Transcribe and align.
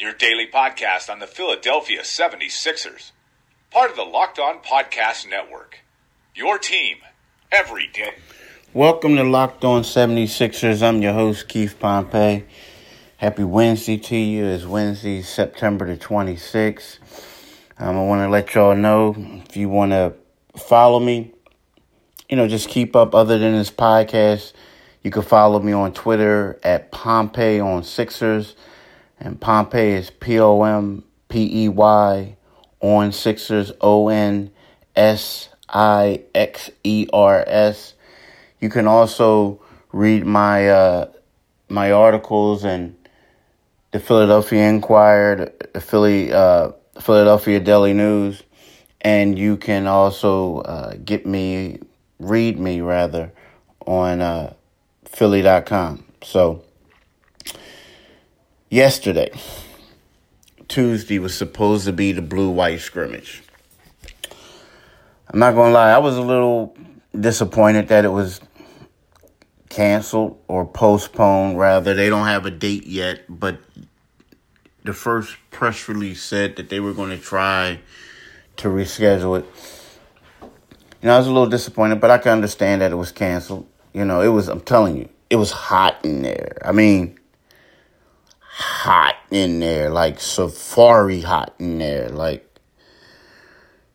your 0.00 0.12
daily 0.12 0.46
podcast 0.46 1.10
on 1.10 1.18
the 1.18 1.26
Philadelphia 1.26 2.02
76ers. 2.02 3.10
Part 3.72 3.90
of 3.90 3.96
the 3.96 4.04
Locked 4.04 4.38
On 4.38 4.58
Podcast 4.60 5.28
Network. 5.28 5.80
Your 6.36 6.56
team 6.56 6.98
every 7.50 7.88
day. 7.88 8.12
Welcome 8.72 9.16
to 9.16 9.24
Locked 9.24 9.64
On 9.64 9.82
76ers. 9.82 10.86
I'm 10.86 11.02
your 11.02 11.14
host, 11.14 11.48
Keith 11.48 11.74
Pompey. 11.80 12.44
Happy 13.16 13.42
Wednesday 13.42 13.96
to 13.96 14.16
you. 14.16 14.44
It's 14.44 14.64
Wednesday, 14.64 15.20
September 15.20 15.84
the 15.84 15.96
26th. 15.96 16.98
Um, 17.80 17.96
I 17.96 18.04
want 18.04 18.20
to 18.22 18.28
let 18.28 18.54
y'all 18.54 18.76
know 18.76 19.16
if 19.48 19.56
you 19.56 19.68
want 19.68 19.90
to 19.90 20.14
follow 20.56 21.00
me, 21.00 21.32
you 22.28 22.36
know, 22.36 22.46
just 22.46 22.68
keep 22.68 22.94
up 22.94 23.16
other 23.16 23.36
than 23.36 23.54
this 23.54 23.72
podcast. 23.72 24.52
You 25.02 25.10
can 25.10 25.22
follow 25.22 25.58
me 25.58 25.72
on 25.72 25.92
Twitter 25.92 26.56
at 26.62 26.92
Pompey 26.92 27.58
on 27.58 27.82
Sixers. 27.82 28.54
And 29.20 29.40
Pompey 29.40 29.90
is 29.90 30.10
P 30.10 30.38
O 30.38 30.62
M 30.62 31.04
P 31.28 31.64
E 31.64 31.68
Y 31.68 32.36
on 32.80 33.12
Sixers, 33.12 33.72
O 33.80 34.08
N 34.08 34.50
S 34.94 35.48
I 35.68 36.22
X 36.34 36.70
E 36.84 37.06
R 37.12 37.44
S. 37.46 37.94
You 38.60 38.68
can 38.68 38.86
also 38.86 39.60
read 39.92 40.26
my 40.26 40.68
uh, 40.68 41.10
my 41.68 41.90
articles 41.90 42.64
and 42.64 42.96
the 43.90 44.00
Philadelphia 44.00 44.68
Inquirer, 44.68 45.52
the 45.72 45.80
Philly 45.80 46.32
uh, 46.32 46.72
Philadelphia 47.00 47.60
Daily 47.60 47.94
News, 47.94 48.42
and 49.00 49.38
you 49.38 49.56
can 49.56 49.86
also 49.86 50.58
uh, 50.60 50.94
get 51.04 51.26
me 51.26 51.80
read 52.18 52.58
me 52.58 52.80
rather 52.80 53.32
on 53.86 54.20
uh, 54.20 54.52
Philly.com. 55.04 56.04
So 56.22 56.64
yesterday, 58.70 59.30
Tuesday 60.68 61.18
was 61.18 61.36
supposed 61.36 61.86
to 61.86 61.92
be 61.92 62.12
the 62.12 62.22
blue 62.22 62.50
white 62.50 62.80
scrimmage. 62.80 63.42
I'm 65.28 65.38
not 65.38 65.54
gonna 65.54 65.72
lie, 65.72 65.90
I 65.90 65.98
was 65.98 66.16
a 66.16 66.22
little 66.22 66.76
disappointed 67.18 67.88
that 67.88 68.04
it 68.04 68.10
was 68.10 68.40
canceled 69.68 70.40
or 70.48 70.66
postponed. 70.66 71.58
Rather, 71.58 71.94
they 71.94 72.08
don't 72.08 72.26
have 72.26 72.46
a 72.46 72.50
date 72.50 72.86
yet, 72.86 73.22
but 73.28 73.58
the 74.84 74.92
first 74.92 75.36
press 75.50 75.88
release 75.88 76.22
said 76.22 76.56
that 76.56 76.68
they 76.68 76.80
were 76.80 76.94
going 76.94 77.10
to 77.10 77.18
try 77.18 77.78
to 78.56 78.68
reschedule 78.68 79.40
it. 79.40 79.46
You 81.02 81.06
know, 81.06 81.14
I 81.14 81.18
was 81.18 81.26
a 81.26 81.32
little 81.32 81.48
disappointed, 81.48 82.00
but 82.00 82.10
I 82.10 82.18
can 82.18 82.32
understand 82.32 82.80
that 82.80 82.90
it 82.90 82.96
was 82.96 83.12
canceled. 83.12 83.66
You 83.92 84.04
know, 84.04 84.20
it 84.20 84.28
was. 84.28 84.48
I'm 84.48 84.60
telling 84.60 84.96
you, 84.96 85.08
it 85.30 85.36
was 85.36 85.50
hot 85.50 86.04
in 86.04 86.22
there. 86.22 86.58
I 86.64 86.72
mean, 86.72 87.18
hot 88.58 89.14
in 89.30 89.60
there, 89.60 89.88
like 89.88 90.18
safari 90.18 91.20
hot 91.20 91.54
in 91.58 91.78
there, 91.78 92.08
like. 92.08 92.44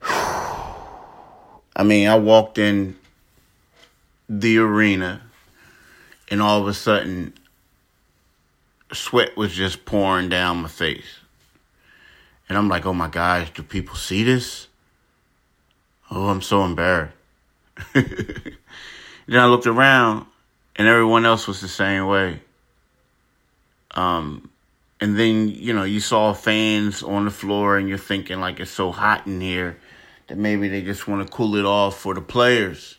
I 1.76 1.82
mean, 1.84 2.08
I 2.08 2.16
walked 2.16 2.58
in 2.58 2.96
the 4.30 4.60
arena 4.60 5.22
and 6.30 6.42
all 6.42 6.62
of 6.62 6.68
a 6.68 6.74
sudden 6.74 7.34
sweat 8.92 9.36
was 9.36 9.54
just 9.54 9.86
pouring 9.86 10.30
down 10.30 10.62
my 10.62 10.68
face. 10.68 11.20
And 12.48 12.58
I'm 12.58 12.70
like, 12.70 12.86
oh 12.86 12.94
my 12.94 13.08
gosh, 13.08 13.52
do 13.54 13.64
people 13.64 13.96
see 13.96 14.24
this? 14.24 14.68
Oh, 16.12 16.30
I'm 16.30 16.42
so 16.42 16.64
embarrassed. 16.64 17.16
then 17.94 18.56
I 19.30 19.48
looked 19.48 19.66
around 19.66 20.28
and 20.76 20.88
everyone 20.88 21.26
else 21.26 21.48
was 21.48 21.60
the 21.60 21.68
same 21.68 22.06
way. 22.06 22.40
Um, 23.92 24.52
and 25.04 25.20
then, 25.20 25.50
you 25.50 25.74
know, 25.74 25.84
you 25.84 26.00
saw 26.00 26.32
fans 26.32 27.04
on 27.04 27.26
the 27.26 27.30
floor 27.30 27.78
and 27.78 27.90
you're 27.90 27.98
thinking 27.98 28.40
like 28.40 28.62
it's 28.62 28.72
so 28.72 28.90
hot 28.90 29.28
in 29.28 29.42
here 29.42 29.78
that 30.28 30.38
maybe 30.38 30.70
they 30.70 30.82
just 30.82 31.10
want 31.10 31.28
to 31.28 31.30
cool 31.30 31.58
it 31.58 31.66
off 31.66 32.00
for 32.00 32.14
the 32.14 32.22
players. 32.22 32.98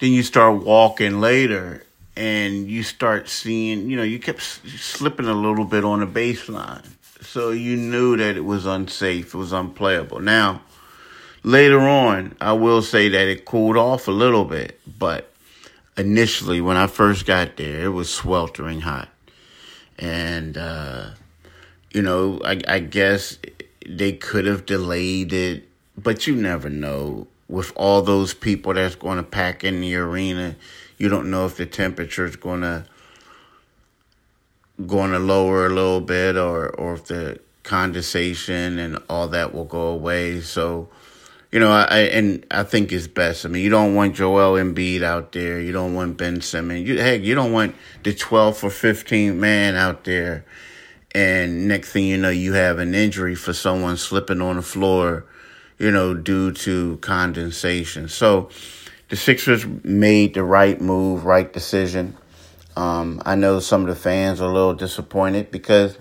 Then 0.00 0.12
you 0.12 0.22
start 0.22 0.64
walking 0.64 1.20
later 1.20 1.84
and 2.16 2.66
you 2.66 2.82
start 2.82 3.28
seeing, 3.28 3.90
you 3.90 3.96
know, 3.98 4.02
you 4.02 4.18
kept 4.18 4.40
slipping 4.40 5.26
a 5.26 5.34
little 5.34 5.66
bit 5.66 5.84
on 5.84 6.00
the 6.00 6.06
baseline. 6.06 6.86
So 7.20 7.50
you 7.50 7.76
knew 7.76 8.16
that 8.16 8.38
it 8.38 8.46
was 8.46 8.64
unsafe, 8.64 9.34
it 9.34 9.36
was 9.36 9.52
unplayable. 9.52 10.20
Now, 10.20 10.62
later 11.42 11.80
on, 11.80 12.36
I 12.40 12.54
will 12.54 12.80
say 12.80 13.10
that 13.10 13.28
it 13.28 13.44
cooled 13.44 13.76
off 13.76 14.08
a 14.08 14.12
little 14.12 14.46
bit, 14.46 14.80
but 14.98 15.30
initially, 15.94 16.62
when 16.62 16.78
I 16.78 16.86
first 16.86 17.26
got 17.26 17.58
there, 17.58 17.84
it 17.84 17.90
was 17.90 18.08
sweltering 18.08 18.80
hot. 18.80 19.10
And, 20.02 20.58
uh, 20.58 21.10
you 21.92 22.02
know, 22.02 22.40
I, 22.44 22.60
I 22.68 22.78
guess 22.80 23.38
they 23.86 24.12
could 24.12 24.44
have 24.44 24.66
delayed 24.66 25.32
it 25.32 25.68
but 25.96 26.26
you 26.26 26.34
never 26.34 26.68
know 26.68 27.26
with 27.48 27.72
all 27.76 28.02
those 28.02 28.32
people 28.32 28.74
that's 28.74 28.94
going 28.94 29.18
to 29.18 29.22
pack 29.22 29.62
in 29.64 29.80
the 29.80 29.94
arena. 29.96 30.56
You 30.98 31.08
don't 31.08 31.30
know 31.30 31.46
if 31.46 31.56
the 31.56 31.66
temperature 31.66 32.24
is 32.24 32.36
going 32.36 32.62
to 32.62 32.86
going 34.86 35.12
to 35.12 35.18
lower 35.18 35.66
a 35.66 35.68
little 35.68 36.00
bit 36.00 36.36
or 36.36 36.68
or 36.68 36.94
if 36.94 37.04
the 37.06 37.40
condensation 37.62 38.78
and 38.78 38.98
all 39.08 39.28
that 39.28 39.54
will 39.54 39.64
go 39.64 39.88
away. 39.88 40.40
So, 40.40 40.88
you 41.52 41.60
know, 41.60 41.70
I 41.70 41.98
and 42.00 42.44
I 42.50 42.64
think 42.64 42.90
it's 42.92 43.06
best. 43.06 43.44
I 43.44 43.48
mean, 43.48 43.62
you 43.62 43.70
don't 43.70 43.94
want 43.94 44.16
Joel 44.16 44.58
Embiid 44.58 45.02
out 45.02 45.32
there. 45.32 45.60
You 45.60 45.70
don't 45.70 45.94
want 45.94 46.16
Ben 46.16 46.40
Simmons. 46.40 46.88
You 46.88 46.98
heck, 46.98 47.22
you 47.22 47.34
don't 47.34 47.52
want 47.52 47.76
the 48.02 48.14
12th 48.14 48.64
or 48.64 48.70
15th 48.70 49.36
man 49.36 49.76
out 49.76 50.04
there. 50.04 50.44
And 51.14 51.68
next 51.68 51.92
thing 51.92 52.06
you 52.06 52.16
know, 52.16 52.30
you 52.30 52.54
have 52.54 52.78
an 52.78 52.94
injury 52.94 53.34
for 53.34 53.52
someone 53.52 53.98
slipping 53.98 54.40
on 54.40 54.56
the 54.56 54.62
floor 54.62 55.26
you 55.82 55.90
know, 55.90 56.14
due 56.14 56.52
to 56.52 56.96
condensation. 56.98 58.08
So 58.08 58.50
the 59.08 59.16
Sixers 59.16 59.66
made 59.82 60.34
the 60.34 60.44
right 60.44 60.80
move, 60.80 61.24
right 61.24 61.52
decision. 61.52 62.16
Um, 62.76 63.20
I 63.26 63.34
know 63.34 63.58
some 63.58 63.82
of 63.82 63.88
the 63.88 63.96
fans 63.96 64.40
are 64.40 64.48
a 64.48 64.52
little 64.52 64.74
disappointed 64.74 65.50
because, 65.50 65.98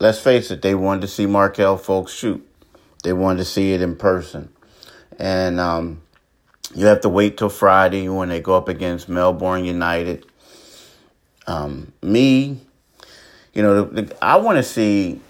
let's 0.00 0.18
face 0.18 0.50
it, 0.50 0.62
they 0.62 0.74
wanted 0.74 1.02
to 1.02 1.06
see 1.06 1.26
Markelle 1.26 1.78
Fultz 1.78 2.08
shoot. 2.08 2.44
They 3.04 3.12
wanted 3.12 3.38
to 3.38 3.44
see 3.44 3.72
it 3.72 3.80
in 3.80 3.94
person. 3.94 4.52
And 5.18 5.58
um, 5.60 6.02
you 6.74 6.86
have 6.86 7.00
to 7.02 7.08
wait 7.08 7.36
till 7.36 7.48
Friday 7.48 8.08
when 8.08 8.28
they 8.28 8.40
go 8.40 8.56
up 8.56 8.68
against 8.68 9.08
Melbourne 9.08 9.64
United. 9.64 10.24
Um, 11.46 11.92
me, 12.02 12.60
you 13.52 13.62
know, 13.62 13.82
the, 13.82 14.02
the, 14.02 14.24
I 14.24 14.36
want 14.36 14.56
to 14.58 14.62
see 14.62 15.20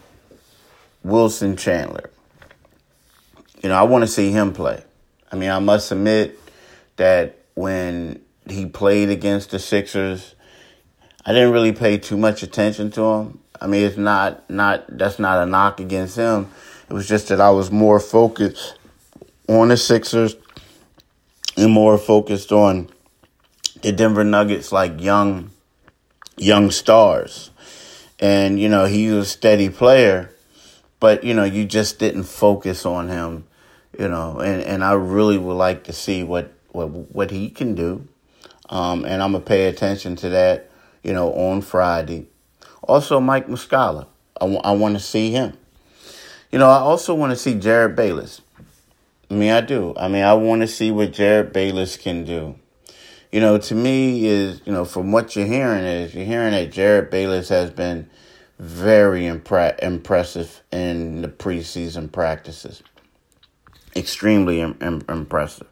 Wilson 1.02 1.56
Chandler 1.56 2.10
you 3.62 3.68
know, 3.68 3.74
I 3.74 3.82
want 3.82 4.02
to 4.02 4.08
see 4.08 4.30
him 4.30 4.52
play. 4.52 4.82
I 5.30 5.36
mean, 5.36 5.50
I 5.50 5.58
must 5.58 5.90
admit 5.90 6.38
that 6.96 7.38
when 7.54 8.20
he 8.48 8.66
played 8.66 9.10
against 9.10 9.50
the 9.50 9.58
Sixers, 9.58 10.34
I 11.26 11.32
didn't 11.32 11.52
really 11.52 11.72
pay 11.72 11.98
too 11.98 12.16
much 12.16 12.42
attention 12.42 12.90
to 12.92 13.02
him. 13.02 13.38
I 13.60 13.66
mean, 13.66 13.84
it's 13.84 13.96
not 13.96 14.48
not 14.48 14.84
that's 14.96 15.18
not 15.18 15.42
a 15.42 15.46
knock 15.46 15.80
against 15.80 16.16
him. 16.16 16.48
It 16.88 16.92
was 16.92 17.08
just 17.08 17.28
that 17.28 17.40
I 17.40 17.50
was 17.50 17.70
more 17.70 18.00
focused 18.00 18.77
on 19.48 19.68
the 19.68 19.76
Sixers 19.76 20.36
and 21.56 21.72
more 21.72 21.98
focused 21.98 22.52
on 22.52 22.88
the 23.82 23.92
Denver 23.92 24.24
Nuggets 24.24 24.72
like 24.72 25.00
young 25.00 25.50
young 26.36 26.70
stars. 26.70 27.50
And 28.20 28.60
you 28.60 28.68
know, 28.68 28.84
he 28.84 29.10
was 29.10 29.26
a 29.26 29.30
steady 29.30 29.68
player, 29.68 30.30
but 31.00 31.24
you 31.24 31.34
know, 31.34 31.44
you 31.44 31.64
just 31.64 31.98
didn't 31.98 32.24
focus 32.24 32.86
on 32.86 33.08
him 33.08 33.44
you 33.98 34.08
know, 34.08 34.38
and, 34.38 34.62
and 34.62 34.84
I 34.84 34.92
really 34.92 35.36
would 35.36 35.54
like 35.54 35.84
to 35.84 35.92
see 35.92 36.22
what, 36.22 36.52
what, 36.70 36.86
what 36.86 37.30
he 37.30 37.50
can 37.50 37.74
do. 37.74 38.06
Um, 38.70 39.04
and 39.04 39.22
I'm 39.22 39.32
to 39.32 39.40
pay 39.40 39.66
attention 39.66 40.14
to 40.16 40.28
that, 40.30 40.70
you 41.02 41.12
know, 41.12 41.32
on 41.32 41.62
Friday. 41.62 42.28
Also, 42.82 43.18
Mike 43.18 43.48
Muscala. 43.48 44.06
I, 44.40 44.44
w- 44.44 44.60
I 44.62 44.72
want 44.72 44.94
to 44.94 45.02
see 45.02 45.32
him. 45.32 45.54
You 46.52 46.58
know, 46.58 46.68
I 46.68 46.78
also 46.78 47.14
want 47.14 47.32
to 47.32 47.36
see 47.36 47.54
Jerryd 47.54 47.96
Bayless. 47.96 48.40
I 49.30 49.34
mean, 49.34 49.50
I 49.50 49.60
do. 49.60 49.94
I 49.96 50.08
mean, 50.08 50.24
I 50.24 50.34
want 50.34 50.62
to 50.62 50.68
see 50.68 50.90
what 50.90 51.12
Jerryd 51.12 51.52
Bayless 51.52 51.96
can 51.96 52.24
do. 52.24 52.56
You 53.30 53.40
know, 53.40 53.58
to 53.58 53.74
me 53.74 54.26
is, 54.26 54.62
you 54.64 54.72
know, 54.72 54.86
from 54.86 55.12
what 55.12 55.36
you're 55.36 55.46
hearing 55.46 55.84
is 55.84 56.14
you're 56.14 56.24
hearing 56.24 56.52
that 56.52 56.70
Jerryd 56.70 57.10
Bayless 57.10 57.50
has 57.50 57.70
been 57.70 58.08
very 58.58 59.22
impre- 59.22 59.78
impressive 59.80 60.62
in 60.72 61.20
the 61.20 61.28
preseason 61.28 62.10
practices. 62.10 62.82
Extremely 63.94 64.62
Im- 64.62 64.78
Im- 64.80 65.04
impressive. 65.08 65.68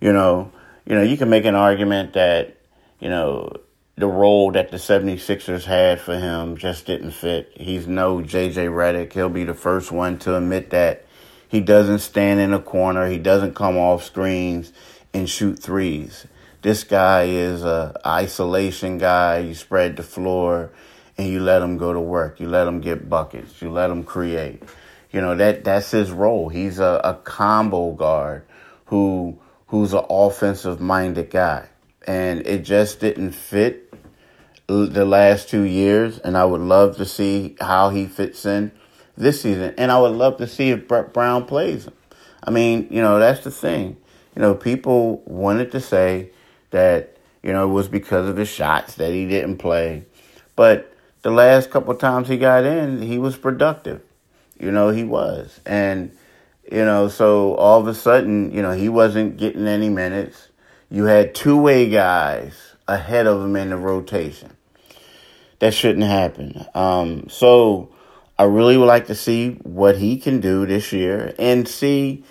You 0.00 0.14
know, 0.14 0.50
you 0.86 0.94
know, 0.94 1.02
you 1.02 1.18
can 1.18 1.28
make 1.28 1.44
an 1.44 1.54
argument 1.54 2.14
that, 2.14 2.56
you 2.98 3.10
know, 3.10 3.52
the 3.96 4.06
role 4.06 4.50
that 4.52 4.70
the 4.70 4.78
76ers 4.78 5.64
had 5.64 6.00
for 6.00 6.18
him 6.18 6.56
just 6.56 6.86
didn't 6.86 7.10
fit. 7.10 7.52
He's 7.54 7.86
no 7.86 8.20
JJ 8.20 8.70
Redick. 8.70 9.12
He'll 9.12 9.28
be 9.28 9.44
the 9.44 9.54
first 9.54 9.92
one 9.92 10.18
to 10.20 10.36
admit 10.36 10.70
that. 10.70 11.04
He 11.50 11.60
doesn't 11.60 11.98
stand 11.98 12.38
in 12.38 12.52
a 12.52 12.60
corner. 12.60 13.08
He 13.08 13.18
doesn't 13.18 13.56
come 13.56 13.76
off 13.76 14.04
screens 14.04 14.72
and 15.12 15.28
shoot 15.28 15.58
threes. 15.58 16.24
This 16.62 16.84
guy 16.84 17.24
is 17.24 17.64
a 17.64 18.00
isolation 18.06 18.98
guy. 18.98 19.38
You 19.38 19.54
spread 19.54 19.96
the 19.96 20.04
floor 20.04 20.70
and 21.18 21.26
you 21.26 21.40
let 21.40 21.60
him 21.60 21.76
go 21.76 21.92
to 21.92 21.98
work. 21.98 22.38
You 22.38 22.48
let 22.48 22.68
him 22.68 22.80
get 22.80 23.08
buckets. 23.08 23.60
You 23.60 23.70
let 23.70 23.90
him 23.90 24.04
create. 24.04 24.62
You 25.10 25.20
know 25.20 25.34
that 25.34 25.64
that's 25.64 25.90
his 25.90 26.12
role. 26.12 26.50
He's 26.50 26.78
a, 26.78 27.00
a 27.02 27.14
combo 27.14 27.94
guard 27.94 28.44
who 28.86 29.36
who's 29.66 29.92
an 29.92 30.04
offensive 30.08 30.80
minded 30.80 31.30
guy, 31.30 31.68
and 32.06 32.46
it 32.46 32.62
just 32.62 33.00
didn't 33.00 33.32
fit 33.32 33.92
the 34.68 35.04
last 35.04 35.48
two 35.48 35.62
years. 35.62 36.18
And 36.20 36.36
I 36.36 36.44
would 36.44 36.60
love 36.60 36.96
to 36.98 37.04
see 37.04 37.56
how 37.60 37.90
he 37.90 38.06
fits 38.06 38.46
in 38.46 38.70
this 39.20 39.42
season, 39.42 39.74
and 39.76 39.92
I 39.92 40.00
would 40.00 40.12
love 40.12 40.38
to 40.38 40.46
see 40.46 40.70
if 40.70 40.88
Brett 40.88 41.12
Brown 41.12 41.44
plays 41.44 41.86
him. 41.86 41.94
I 42.42 42.50
mean, 42.50 42.88
you 42.90 43.02
know, 43.02 43.18
that's 43.18 43.44
the 43.44 43.50
thing. 43.50 43.96
You 44.34 44.42
know, 44.42 44.54
people 44.54 45.22
wanted 45.26 45.72
to 45.72 45.80
say 45.80 46.30
that 46.70 47.16
you 47.42 47.52
know 47.52 47.64
it 47.64 47.72
was 47.72 47.88
because 47.88 48.28
of 48.28 48.36
his 48.36 48.48
shots 48.48 48.94
that 48.96 49.12
he 49.12 49.26
didn't 49.26 49.58
play, 49.58 50.04
but 50.56 50.90
the 51.22 51.30
last 51.30 51.70
couple 51.70 51.94
times 51.94 52.28
he 52.28 52.38
got 52.38 52.64
in, 52.64 53.02
he 53.02 53.18
was 53.18 53.36
productive. 53.36 54.00
You 54.58 54.70
know, 54.70 54.90
he 54.90 55.04
was. 55.04 55.60
And, 55.66 56.16
you 56.70 56.84
know, 56.84 57.08
so 57.08 57.54
all 57.56 57.80
of 57.80 57.86
a 57.86 57.94
sudden, 57.94 58.52
you 58.52 58.62
know, 58.62 58.72
he 58.72 58.88
wasn't 58.88 59.36
getting 59.36 59.66
any 59.66 59.88
minutes. 59.88 60.48
You 60.90 61.04
had 61.04 61.34
two 61.34 61.60
way 61.60 61.88
guys 61.88 62.74
ahead 62.88 63.26
of 63.26 63.42
him 63.42 63.56
in 63.56 63.70
the 63.70 63.76
rotation. 63.76 64.56
That 65.58 65.74
shouldn't 65.74 66.06
happen. 66.06 66.66
Um, 66.74 67.28
so 67.28 67.90
I 68.40 68.44
really 68.44 68.78
would 68.78 68.86
like 68.86 69.08
to 69.08 69.14
see 69.14 69.58
what 69.64 69.98
he 69.98 70.18
can 70.18 70.40
do 70.40 70.64
this 70.64 70.94
year 70.94 71.34
and 71.38 71.68
see 71.68 72.24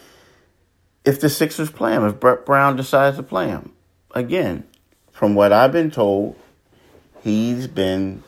if 1.06 1.22
the 1.22 1.30
Sixers 1.30 1.70
play 1.70 1.92
him, 1.92 2.04
if 2.04 2.20
Brett 2.20 2.48
Brown 2.48 2.76
decides 2.76 3.18
to 3.18 3.22
play 3.22 3.50
him. 3.50 3.74
Again, 4.16 4.64
from 5.12 5.36
what 5.36 5.54
I've 5.54 5.72
been 5.72 5.92
told, 5.92 6.36
he's 7.22 7.68
been 7.68 8.24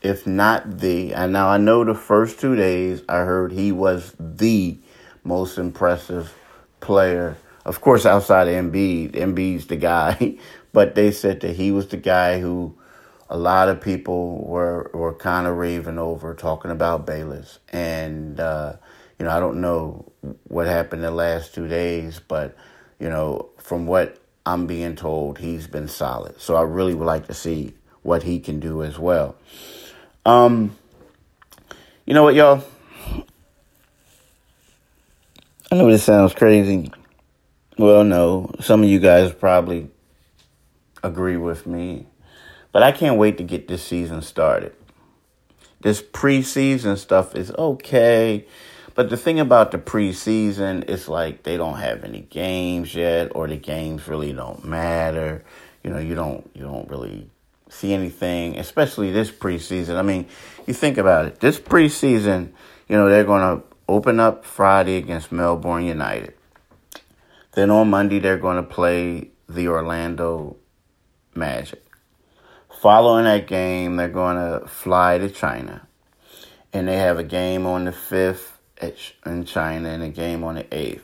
if 0.00 0.26
not 0.26 0.78
the. 0.78 1.14
And 1.14 1.32
now 1.32 1.50
I 1.50 1.56
know 1.56 1.84
the 1.84 1.94
first 1.94 2.40
two 2.40 2.56
days 2.56 3.04
I 3.08 3.18
heard 3.18 3.52
he 3.52 3.70
was 3.70 4.16
the 4.18 4.76
most 5.22 5.58
impressive 5.58 6.34
player. 6.80 7.36
Of 7.64 7.80
course, 7.80 8.04
outside 8.04 8.48
of 8.48 8.54
Embiid, 8.54 9.12
Embiid's 9.12 9.68
the 9.68 9.76
guy, 9.76 10.36
but 10.72 10.96
they 10.96 11.12
said 11.12 11.42
that 11.42 11.54
he 11.54 11.70
was 11.70 11.86
the 11.86 11.96
guy 11.96 12.40
who 12.40 12.76
a 13.32 13.38
lot 13.38 13.70
of 13.70 13.80
people 13.80 14.44
were 14.44 14.90
were 14.92 15.14
kind 15.14 15.46
of 15.46 15.56
raving 15.56 15.98
over, 15.98 16.34
talking 16.34 16.70
about 16.70 17.06
Bayless. 17.06 17.58
And 17.70 18.38
uh, 18.38 18.74
you 19.18 19.24
know, 19.24 19.30
I 19.30 19.40
don't 19.40 19.62
know 19.62 20.12
what 20.44 20.66
happened 20.66 21.02
the 21.02 21.10
last 21.10 21.54
two 21.54 21.66
days, 21.66 22.20
but 22.20 22.54
you 23.00 23.08
know, 23.08 23.48
from 23.56 23.86
what 23.86 24.18
I'm 24.44 24.66
being 24.66 24.96
told, 24.96 25.38
he's 25.38 25.66
been 25.66 25.88
solid. 25.88 26.42
So 26.42 26.56
I 26.56 26.62
really 26.62 26.94
would 26.94 27.06
like 27.06 27.26
to 27.28 27.34
see 27.34 27.72
what 28.02 28.22
he 28.22 28.38
can 28.38 28.60
do 28.60 28.82
as 28.82 28.98
well. 28.98 29.34
Um, 30.26 30.76
you 32.04 32.12
know 32.12 32.24
what, 32.24 32.34
y'all? 32.34 32.62
I 35.70 35.76
know 35.76 35.90
this 35.90 36.04
sounds 36.04 36.34
crazy. 36.34 36.92
Well, 37.78 38.04
no, 38.04 38.50
some 38.60 38.82
of 38.82 38.90
you 38.90 39.00
guys 39.00 39.32
probably 39.32 39.88
agree 41.02 41.38
with 41.38 41.66
me, 41.66 42.06
but 42.72 42.82
I 42.82 42.90
can't 42.90 43.18
wait 43.18 43.38
to 43.38 43.44
get 43.44 43.68
this 43.68 43.84
season 43.84 44.22
started. 44.22 44.74
This 45.80 46.02
preseason 46.02 46.96
stuff 46.96 47.36
is 47.36 47.50
okay, 47.52 48.46
but 48.94 49.10
the 49.10 49.16
thing 49.16 49.40
about 49.40 49.70
the 49.70 49.78
preseason 49.78 50.88
is 50.88 51.08
like 51.08 51.42
they 51.42 51.56
don't 51.56 51.78
have 51.78 52.04
any 52.04 52.20
games 52.20 52.94
yet, 52.94 53.32
or 53.34 53.46
the 53.46 53.56
games 53.56 54.08
really 54.08 54.32
don't 54.32 54.64
matter. 54.64 55.44
You 55.82 55.90
know, 55.90 55.98
you 55.98 56.14
don't 56.14 56.48
you 56.54 56.62
don't 56.62 56.88
really 56.88 57.28
see 57.68 57.92
anything, 57.92 58.58
especially 58.58 59.10
this 59.10 59.30
preseason. 59.30 59.96
I 59.96 60.02
mean, 60.02 60.26
you 60.66 60.74
think 60.74 60.98
about 60.98 61.26
it. 61.26 61.40
This 61.40 61.58
preseason, 61.58 62.50
you 62.88 62.96
know, 62.96 63.08
they're 63.08 63.24
going 63.24 63.58
to 63.58 63.64
open 63.88 64.20
up 64.20 64.44
Friday 64.44 64.96
against 64.96 65.32
Melbourne 65.32 65.84
United. 65.84 66.34
Then 67.52 67.70
on 67.70 67.90
Monday, 67.90 68.18
they're 68.18 68.38
going 68.38 68.56
to 68.56 68.62
play 68.62 69.30
the 69.48 69.68
Orlando 69.68 70.56
Magic. 71.34 71.84
Following 72.82 73.26
that 73.26 73.46
game, 73.46 73.94
they're 73.94 74.08
going 74.08 74.34
to 74.34 74.66
fly 74.66 75.16
to 75.16 75.30
China. 75.30 75.86
And 76.72 76.88
they 76.88 76.96
have 76.96 77.16
a 77.16 77.22
game 77.22 77.64
on 77.64 77.84
the 77.84 77.92
5th 77.92 78.48
in 79.24 79.44
China 79.44 79.88
and 79.88 80.02
a 80.02 80.08
game 80.08 80.42
on 80.42 80.56
the 80.56 80.64
8th. 80.64 81.02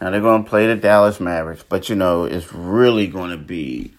Now 0.00 0.08
they're 0.08 0.22
going 0.22 0.44
to 0.44 0.48
play 0.48 0.66
the 0.66 0.76
Dallas 0.76 1.20
Mavericks, 1.20 1.62
but 1.62 1.90
you 1.90 1.94
know, 1.94 2.24
it's 2.24 2.54
really 2.54 3.06
going 3.06 3.32
to 3.32 3.36
be 3.36 3.92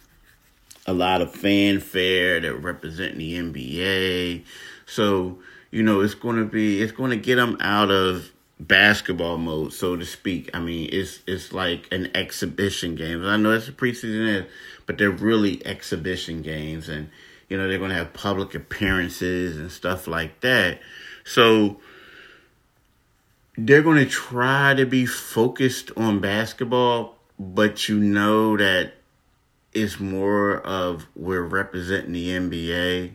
a 0.87 0.93
lot 0.93 1.21
of 1.21 1.31
fanfare 1.31 2.39
that 2.39 2.55
represent 2.55 3.15
the 3.17 3.35
NBA. 3.35 4.43
So, 4.87 5.37
you 5.69 5.83
know, 5.83 6.01
it's 6.01 6.15
going 6.15 6.37
to 6.37 6.45
be, 6.45 6.81
it's 6.81 6.91
going 6.91 7.11
to 7.11 7.17
get 7.17 7.35
them 7.35 7.55
out 7.59 7.91
of 7.91 8.31
basketball 8.67 9.37
mode, 9.37 9.73
so 9.73 9.95
to 9.95 10.05
speak. 10.05 10.49
I 10.53 10.59
mean, 10.59 10.89
it's 10.91 11.19
it's 11.27 11.51
like 11.51 11.87
an 11.91 12.11
exhibition 12.15 12.95
game. 12.95 13.25
I 13.25 13.37
know 13.37 13.51
it's 13.51 13.67
a 13.67 13.71
preseason 13.71 14.45
but 14.85 14.97
they're 14.97 15.09
really 15.09 15.65
exhibition 15.65 16.41
games, 16.41 16.87
and 16.87 17.09
you 17.49 17.57
know 17.57 17.67
they're 17.67 17.79
going 17.79 17.89
to 17.89 17.95
have 17.95 18.13
public 18.13 18.55
appearances 18.55 19.57
and 19.57 19.71
stuff 19.71 20.07
like 20.07 20.41
that. 20.41 20.79
So 21.23 21.79
they're 23.57 23.83
going 23.83 24.03
to 24.03 24.09
try 24.09 24.73
to 24.73 24.85
be 24.85 25.05
focused 25.05 25.91
on 25.97 26.19
basketball, 26.19 27.17
but 27.39 27.89
you 27.89 27.99
know 27.99 28.57
that 28.57 28.93
it's 29.73 29.99
more 29.99 30.57
of 30.57 31.07
we're 31.15 31.41
representing 31.41 32.11
the 32.11 32.29
NBA. 32.29 33.13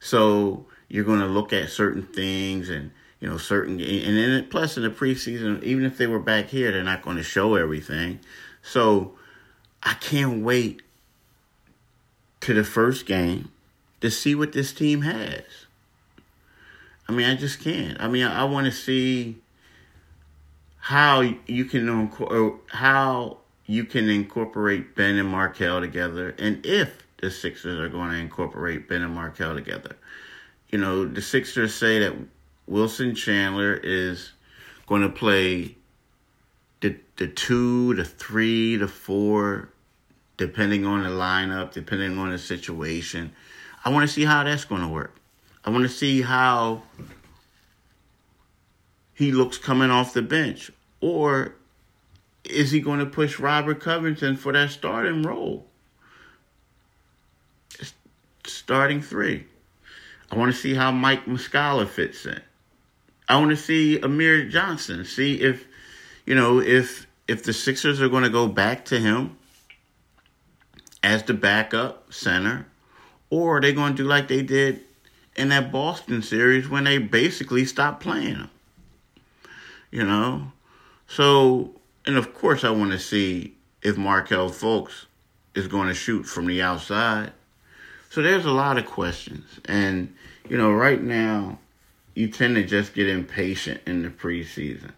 So 0.00 0.66
you're 0.88 1.04
going 1.04 1.20
to 1.20 1.26
look 1.26 1.52
at 1.52 1.70
certain 1.70 2.06
things 2.06 2.70
and 2.70 2.90
you 3.20 3.28
know 3.28 3.36
certain 3.36 3.80
and 3.80 4.16
then 4.16 4.46
plus 4.48 4.76
in 4.76 4.82
the 4.82 4.90
preseason, 4.90 5.62
even 5.62 5.84
if 5.84 5.98
they 5.98 6.06
were 6.06 6.18
back 6.18 6.48
here, 6.48 6.72
they're 6.72 6.82
not 6.82 7.02
going 7.02 7.16
to 7.16 7.22
show 7.22 7.54
everything. 7.54 8.20
So 8.62 9.12
I 9.82 9.94
can't 9.94 10.42
wait 10.42 10.82
to 12.40 12.54
the 12.54 12.64
first 12.64 13.06
game 13.06 13.50
to 14.00 14.10
see 14.10 14.34
what 14.34 14.52
this 14.52 14.72
team 14.72 15.02
has. 15.02 15.44
I 17.08 17.12
mean, 17.12 17.28
I 17.28 17.34
just 17.34 17.60
can't. 17.60 18.00
I 18.00 18.08
mean, 18.08 18.24
I, 18.24 18.42
I 18.42 18.44
want 18.44 18.66
to 18.66 18.72
see 18.72 19.36
how 20.78 21.20
you 21.20 21.64
can 21.64 22.10
how 22.68 23.38
you 23.66 23.84
can 23.84 24.08
incorporate 24.08 24.96
Ben 24.96 25.16
and 25.16 25.28
Markelle 25.28 25.80
together, 25.80 26.34
and 26.38 26.64
if 26.64 27.04
the 27.20 27.30
Sixers 27.30 27.78
are 27.78 27.88
going 27.88 28.10
to 28.10 28.16
incorporate 28.16 28.88
Ben 28.88 29.02
and 29.02 29.14
Markelle 29.14 29.54
together. 29.54 29.96
You 30.70 30.78
know, 30.78 31.06
the 31.06 31.20
Sixers 31.22 31.74
say 31.74 31.98
that 31.98 32.14
Wilson 32.70 33.16
Chandler 33.16 33.74
is 33.74 34.30
going 34.86 35.02
to 35.02 35.08
play 35.08 35.74
the 36.80 36.96
the 37.16 37.26
two, 37.26 37.94
the 37.96 38.04
three, 38.04 38.76
the 38.76 38.86
four, 38.86 39.70
depending 40.36 40.86
on 40.86 41.02
the 41.02 41.08
lineup, 41.08 41.72
depending 41.72 42.16
on 42.16 42.30
the 42.30 42.38
situation. 42.38 43.32
I 43.84 43.90
want 43.90 44.08
to 44.08 44.14
see 44.14 44.24
how 44.24 44.44
that's 44.44 44.64
going 44.64 44.82
to 44.82 44.88
work. 44.88 45.16
I 45.64 45.70
want 45.70 45.82
to 45.82 45.88
see 45.88 46.22
how 46.22 46.84
he 49.14 49.32
looks 49.32 49.58
coming 49.58 49.90
off 49.90 50.14
the 50.14 50.22
bench, 50.22 50.70
or 51.00 51.56
is 52.44 52.70
he 52.70 52.80
going 52.80 53.00
to 53.00 53.06
push 53.06 53.40
Robert 53.40 53.80
Covington 53.80 54.36
for 54.36 54.52
that 54.52 54.70
starting 54.70 55.22
role? 55.22 55.66
Starting 58.46 59.02
three. 59.02 59.46
I 60.30 60.36
want 60.36 60.54
to 60.54 60.56
see 60.56 60.74
how 60.74 60.92
Mike 60.92 61.24
Muscala 61.24 61.88
fits 61.88 62.24
in. 62.26 62.40
I 63.30 63.36
want 63.36 63.50
to 63.50 63.56
see 63.56 64.00
Amir 64.00 64.48
Johnson. 64.48 65.04
See 65.04 65.40
if, 65.40 65.64
you 66.26 66.34
know, 66.34 66.60
if 66.60 67.06
if 67.28 67.44
the 67.44 67.52
Sixers 67.52 68.02
are 68.02 68.08
going 68.08 68.24
to 68.24 68.28
go 68.30 68.48
back 68.48 68.84
to 68.86 68.98
him 68.98 69.36
as 71.04 71.22
the 71.22 71.34
backup 71.34 72.12
center, 72.12 72.66
or 73.30 73.58
are 73.58 73.60
they 73.60 73.72
going 73.72 73.94
to 73.94 74.02
do 74.02 74.08
like 74.08 74.26
they 74.26 74.42
did 74.42 74.80
in 75.36 75.50
that 75.50 75.70
Boston 75.70 76.22
series 76.22 76.68
when 76.68 76.82
they 76.82 76.98
basically 76.98 77.64
stopped 77.64 78.02
playing 78.02 78.34
him? 78.34 78.50
You 79.92 80.04
know, 80.04 80.50
so 81.06 81.76
and 82.06 82.16
of 82.16 82.34
course, 82.34 82.64
I 82.64 82.70
want 82.70 82.90
to 82.90 82.98
see 82.98 83.54
if 83.80 83.96
Markelle 83.96 84.50
Fultz 84.50 85.06
is 85.54 85.68
going 85.68 85.86
to 85.86 85.94
shoot 85.94 86.24
from 86.24 86.46
the 86.46 86.62
outside. 86.62 87.32
So 88.10 88.22
there's 88.22 88.44
a 88.44 88.50
lot 88.50 88.76
of 88.76 88.86
questions. 88.86 89.46
And, 89.66 90.16
you 90.48 90.56
know, 90.58 90.72
right 90.72 91.00
now, 91.00 91.60
you 92.20 92.28
tend 92.28 92.54
to 92.54 92.62
just 92.62 92.92
get 92.92 93.08
impatient 93.08 93.80
in 93.86 94.02
the 94.02 94.10
preseason. 94.10 94.92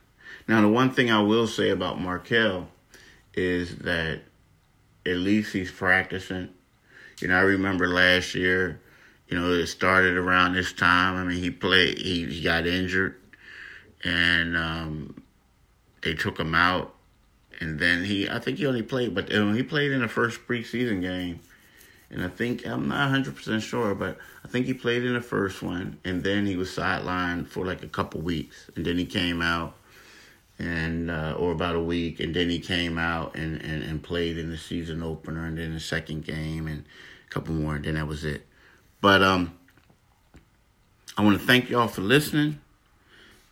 Now, 0.48 0.60
the 0.60 0.68
one 0.68 0.90
thing 0.90 1.08
I 1.08 1.22
will 1.22 1.46
say 1.46 1.70
about 1.70 2.00
Markelle 2.00 2.68
is 3.32 3.76
that 3.78 4.22
at 5.06 5.16
least 5.16 5.52
he's 5.52 5.70
practicing. 5.70 6.48
You 7.20 7.28
know, 7.28 7.36
I 7.36 7.42
remember 7.42 7.86
last 7.86 8.34
year, 8.34 8.80
you 9.28 9.38
know, 9.38 9.52
it 9.52 9.68
started 9.68 10.16
around 10.16 10.54
this 10.54 10.72
time. 10.72 11.14
I 11.14 11.22
mean, 11.22 11.40
he 11.40 11.50
played, 11.50 11.98
he, 11.98 12.26
he 12.26 12.42
got 12.42 12.66
injured, 12.66 13.14
and 14.02 14.56
um, 14.56 15.22
they 16.02 16.14
took 16.14 16.40
him 16.40 16.56
out. 16.56 16.92
And 17.60 17.78
then 17.78 18.04
he, 18.04 18.28
I 18.28 18.40
think 18.40 18.58
he 18.58 18.66
only 18.66 18.82
played, 18.82 19.14
but 19.14 19.32
um, 19.32 19.54
he 19.54 19.62
played 19.62 19.92
in 19.92 20.00
the 20.00 20.08
first 20.08 20.44
preseason 20.48 21.00
game. 21.00 21.38
And 22.12 22.22
I 22.22 22.28
think, 22.28 22.66
I'm 22.66 22.88
not 22.88 23.10
100% 23.10 23.62
sure, 23.62 23.94
but 23.94 24.18
I 24.44 24.48
think 24.48 24.66
he 24.66 24.74
played 24.74 25.02
in 25.02 25.14
the 25.14 25.20
first 25.20 25.62
one. 25.62 25.98
And 26.04 26.22
then 26.22 26.46
he 26.46 26.56
was 26.56 26.68
sidelined 26.68 27.48
for 27.48 27.64
like 27.64 27.82
a 27.82 27.88
couple 27.88 28.20
weeks. 28.20 28.70
And 28.76 28.84
then 28.84 28.98
he 28.98 29.06
came 29.06 29.40
out 29.40 29.74
and 30.58 31.10
uh, 31.10 31.34
or 31.38 31.52
about 31.52 31.74
a 31.74 31.80
week, 31.80 32.20
and 32.20 32.34
then 32.34 32.48
he 32.48 32.60
came 32.60 32.98
out 32.98 33.34
and, 33.34 33.60
and, 33.62 33.82
and 33.82 34.02
played 34.02 34.38
in 34.38 34.50
the 34.50 34.58
season 34.58 35.02
opener, 35.02 35.44
and 35.46 35.58
then 35.58 35.74
the 35.74 35.80
second 35.80 36.24
game, 36.24 36.66
and 36.66 36.84
a 37.26 37.30
couple 37.30 37.54
more, 37.54 37.76
and 37.76 37.84
then 37.84 37.94
that 37.94 38.06
was 38.06 38.24
it. 38.24 38.46
But 39.00 39.22
um, 39.22 39.54
I 41.16 41.22
want 41.22 41.40
to 41.40 41.44
thank 41.44 41.68
y'all 41.68 41.88
for 41.88 42.02
listening, 42.02 42.60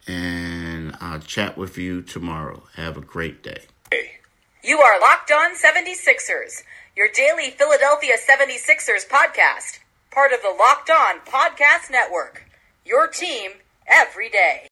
and 0.06 0.96
I'll 1.00 1.20
chat 1.20 1.56
with 1.58 1.76
you 1.76 2.02
tomorrow. 2.02 2.62
Have 2.76 2.96
a 2.96 3.00
great 3.00 3.42
day. 3.42 3.62
You 4.62 4.78
are 4.78 5.00
Locked 5.00 5.32
On 5.32 5.52
76ers, 5.52 6.62
your 6.96 7.08
daily 7.14 7.50
Philadelphia 7.50 8.14
76ers 8.16 9.08
podcast, 9.08 9.78
part 10.10 10.32
of 10.32 10.42
the 10.42 10.54
Locked 10.58 10.90
On 10.90 11.20
Podcast 11.20 11.90
Network. 11.90 12.44
Your 12.84 13.06
team 13.06 13.52
every 13.86 14.28
day. 14.28 14.66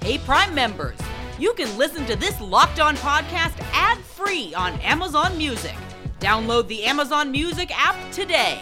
Hey, 0.00 0.18
Prime 0.18 0.54
members, 0.54 0.98
you 1.38 1.52
can 1.54 1.76
listen 1.76 2.06
to 2.06 2.16
this 2.16 2.40
Locked 2.40 2.80
On 2.80 2.96
podcast 2.96 3.58
ad 3.72 3.98
free 3.98 4.54
on 4.54 4.74
Amazon 4.80 5.36
Music. 5.36 5.74
Download 6.20 6.68
the 6.68 6.84
Amazon 6.84 7.30
Music 7.30 7.70
app 7.74 7.96
today. 8.12 8.60